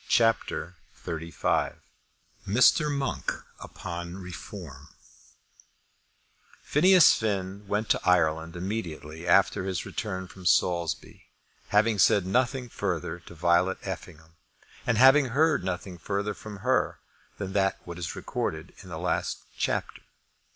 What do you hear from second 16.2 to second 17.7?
from her than